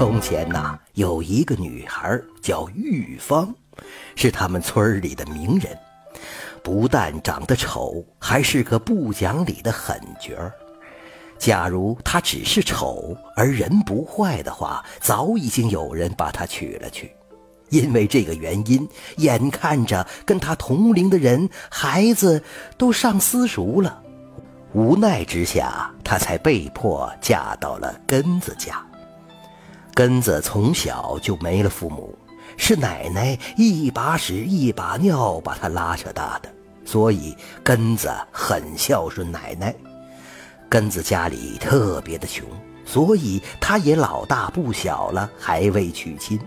[0.00, 3.54] 从前呐，有一个女孩叫玉芳，
[4.16, 5.78] 是他们村里的名人。
[6.62, 10.54] 不但长得丑，还是个不讲理的狠角儿。
[11.38, 17.12] 假如她只是丑而人不坏的话，早已经有人把她娶了去。
[17.68, 18.88] 因为这个原因，
[19.18, 22.42] 眼看着跟她同龄的人孩子
[22.78, 24.02] 都上私塾了，
[24.72, 28.82] 无奈之下，她才被迫嫁到了根子家。
[29.94, 32.16] 根子从小就没了父母。
[32.56, 36.52] 是奶奶一把屎一把尿把他拉扯大的，
[36.84, 39.74] 所以根子很孝顺奶奶。
[40.68, 42.46] 根子家里特别的穷，
[42.84, 46.38] 所以他也老大不小了，还未娶亲。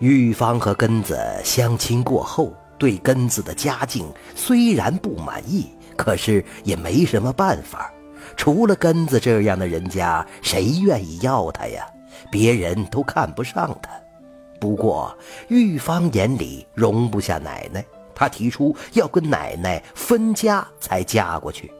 [0.00, 7.92] 玉芳和根子相亲过后，对根子的家境虽然不满意，可是也没什么办法。
[8.36, 11.86] 除了根子这样的人家，谁愿意要他呀？
[12.30, 13.90] 别人都看不上他。
[14.60, 15.16] 不过，
[15.48, 21.72] 玉芳眼里容不下奶奶，她提出要跟奶奶分家才嫁过去。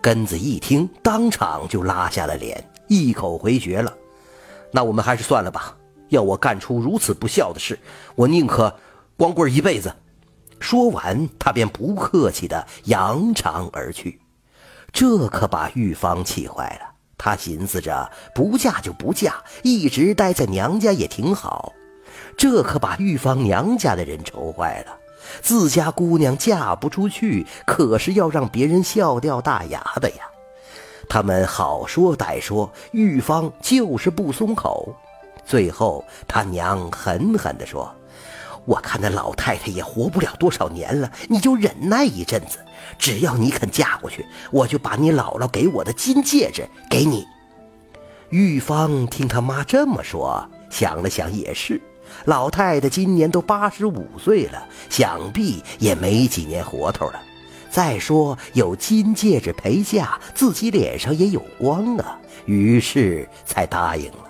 [0.00, 3.92] 根子一听，当场就拉下了脸，一口回绝了。
[4.70, 5.76] 那我们还是算了吧。
[6.10, 7.76] 要我干出如此不孝的事，
[8.14, 8.72] 我宁可
[9.16, 9.92] 光棍一辈子。
[10.60, 14.20] 说完，他便不客气地扬长而去。
[14.92, 16.93] 这可把玉芳气坏了。
[17.24, 21.72] 她寻思着，不嫁就不嫁，一直待在娘家也挺好。
[22.36, 24.94] 这可把玉芳娘家的人愁坏了，
[25.40, 30.16] 自家姑娘嫁不出去，可是要让别人笑掉大牙的呀。
[31.08, 34.94] 他们好说歹说，玉芳就是不松口。
[35.46, 37.90] 最后，他娘狠狠地说
[38.66, 42.58] ：“我看那老太太也活不了多少年了，你就忍耐一阵子。
[42.98, 47.26] 只要你肯嫁过去，我就把你姥姥给我的金戒指给你。”
[48.30, 51.80] 玉芳听他妈这么说，想了想，也是。
[52.24, 57.20] 老太太今年都八十五岁了，想必也没几年活头了。
[57.70, 62.18] 再说有金戒指陪嫁，自己脸上也有光啊。
[62.46, 64.23] 于是才答应了。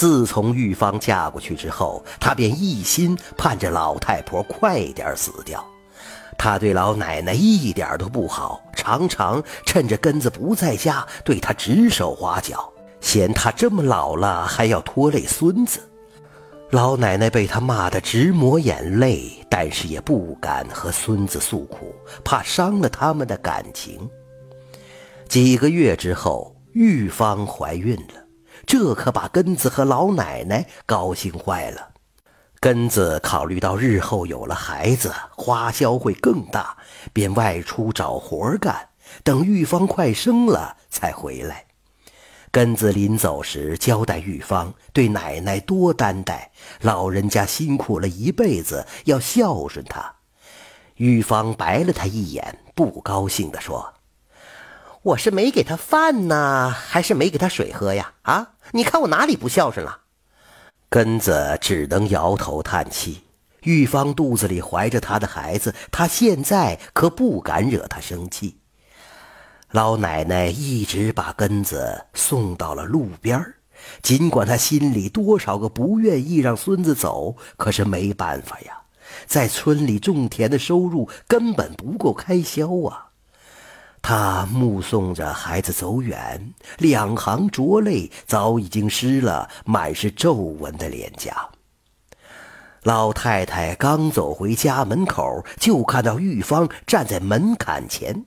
[0.00, 5.62] 自从玉芳嫁过去之后，她便一心盼着老太婆快点死掉。
[6.38, 12.72] 她对老奶奶一点都不好，常常趁着根子不在家，对她指手画脚，
[13.02, 15.80] 嫌她这么老了还要拖累孙子。
[16.70, 21.94] 老奶奶被他骂得直抹眼泪，但是也不敢和孙子诉苦，
[22.24, 24.08] 怕伤了他们的感情。
[25.28, 28.19] 几个月之后，玉芳怀孕了，
[28.70, 31.88] 这可把根子和老奶奶高兴坏了。
[32.60, 36.76] 根子考虑到日后有了孩子，花销会更大，
[37.12, 38.90] 便外出找活干，
[39.24, 41.66] 等玉芳快生了才回来。
[42.52, 50.14] 根子临走时交代玉芳，对奶奶多担待，老人家辛苦了一辈子，要孝顺她。
[50.94, 53.94] 玉芳白了他一眼，不高兴地说
[55.02, 58.12] ：“我是没给他饭呢，还是没给他水喝呀？
[58.22, 60.00] 啊，你看我哪里不孝顺了？”
[60.90, 63.22] 根子只能摇头叹气。
[63.62, 68.58] 玉芳肚子里怀着他的孩子，他现在可不敢惹他生气。
[69.70, 73.54] 老奶奶一直把根子送到了路边
[74.02, 78.82] 尽管她心里多少个不愿意让孙子走，可是没办法呀，
[79.26, 83.09] 在村里种田的收入根本不够开销啊。
[84.02, 91.48] 他目送着孩子走远，两行浊泪早已经湿了满是皱纹的脸颊。
[92.82, 98.24] 老太太刚走回家门口，就看到玉芳站在门槛前。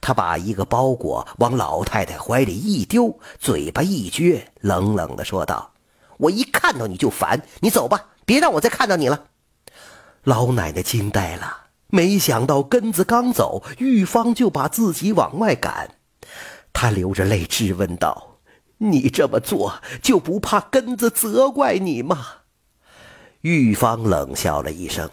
[0.00, 5.72] 他把一个包裹往老太太怀里一丢，嘴巴一撅，冷冷地说道
[6.18, 9.26] ：“我一看到你就烦，你走吧，别让我再看到你了。”
[10.24, 11.56] 老奶奶惊呆了，
[11.94, 15.90] 没想到根子刚走，玉芳就把自己往外赶。
[16.72, 18.38] 她流着泪质问道
[18.78, 22.26] ：“你这么做就不怕根子责怪你吗？”
[23.42, 25.10] 玉芳冷笑了一声：“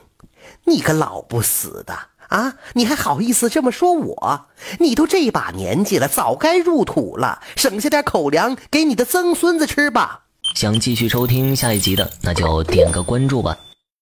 [0.63, 1.93] 你个老不死的！”
[2.29, 2.55] 啊！
[2.73, 4.45] 你还好意思这么说我？
[4.79, 10.25] 你都这把年纪了，早该入土了，省下点口粮给你的曾孙子吃吧。
[10.53, 13.57] 想继续收听下一集的，那就点个关注吧。